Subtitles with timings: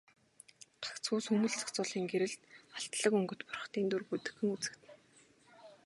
[0.83, 2.41] Гагцхүү сүүмэлзэх зулын гэрэлд
[2.77, 4.93] алтлаг өнгөт бурхдын дүр бүдэгхэн үзэгдэнэ.